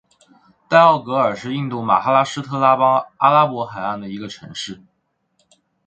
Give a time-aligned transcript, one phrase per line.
[0.67, 4.81] 代奥格尔是印度马哈拉施特拉邦阿拉伯海岸的一个城市。